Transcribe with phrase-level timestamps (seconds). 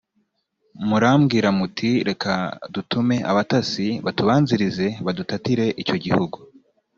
[0.87, 2.31] murambwira muti reka
[2.73, 6.37] dutume abatasi batubanzirize, badutatire icyo gihugu